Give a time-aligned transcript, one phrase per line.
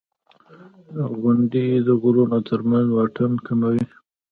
[1.21, 3.83] •غونډۍ د غرونو تر منځ واټن کموي.